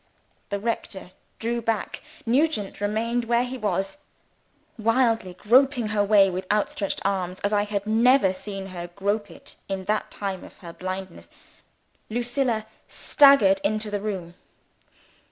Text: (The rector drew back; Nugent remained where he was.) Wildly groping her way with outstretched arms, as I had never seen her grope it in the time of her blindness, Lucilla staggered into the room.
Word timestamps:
(The 0.49 0.59
rector 0.59 1.11
drew 1.37 1.61
back; 1.61 2.01
Nugent 2.25 2.81
remained 2.81 3.25
where 3.25 3.43
he 3.43 3.55
was.) 3.55 3.99
Wildly 4.75 5.35
groping 5.35 5.89
her 5.89 6.03
way 6.03 6.27
with 6.27 6.51
outstretched 6.51 7.01
arms, 7.05 7.39
as 7.41 7.53
I 7.53 7.65
had 7.65 7.85
never 7.85 8.33
seen 8.33 8.65
her 8.73 8.87
grope 8.87 9.29
it 9.29 9.57
in 9.69 9.85
the 9.85 10.01
time 10.09 10.43
of 10.43 10.57
her 10.57 10.73
blindness, 10.73 11.29
Lucilla 12.09 12.65
staggered 12.87 13.61
into 13.63 13.91
the 13.91 14.01
room. 14.01 14.33